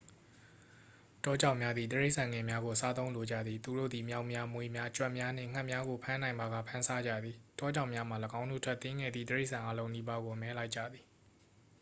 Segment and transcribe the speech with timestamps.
[1.23, 11.05] တောကြောင်များသည် တိရစ္ဆာန်ငယ်များကို စားသုံးလိုကြသည် သူတို့သည် မျောက်များ မြွေများ ကြွက်များနှင့် ငှက်များကို ဖမ်းနိုင်ပါက ဖမ်းစားကြသည် တောကြောင်များမှာ ၎င်းတို့ထက် သေးငယ်သည့် တိရစ္ဆာန်အားလုံးနီးပါးကို အမဲလိုက်ကြသည်